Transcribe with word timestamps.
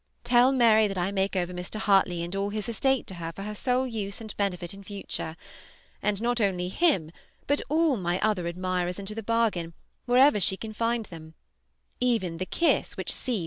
Tell 0.23 0.51
Mary 0.51 0.87
that 0.87 0.97
I 0.97 1.11
make 1.11 1.35
over 1.35 1.53
Mr. 1.53 1.77
Heartley 1.79 2.23
and 2.23 2.35
all 2.35 2.49
his 2.49 2.67
estate 2.67 3.05
to 3.05 3.13
her 3.21 3.31
for 3.31 3.43
her 3.43 3.53
sole 3.53 3.85
use 3.85 4.19
and 4.19 4.35
benefit 4.35 4.73
in 4.73 4.83
future, 4.83 5.37
and 6.01 6.19
not 6.19 6.41
only 6.41 6.69
him, 6.69 7.11
but 7.45 7.61
all 7.69 7.97
my 7.97 8.19
other 8.21 8.47
admirers 8.47 8.97
into 8.97 9.13
the 9.13 9.21
bargain 9.21 9.75
wherever 10.07 10.39
she 10.39 10.57
can 10.57 10.73
find 10.73 11.05
them, 11.05 11.35
even 11.99 12.37
the 12.37 12.47
kiss 12.47 12.97
which 12.97 13.13
C. 13.13 13.39